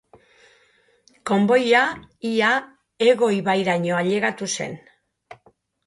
Konboia 1.31 1.83
ia 2.31 2.51
Ego 3.11 3.33
ibairaino 3.39 3.97
ailegatu 4.03 4.53
zen. 4.59 4.79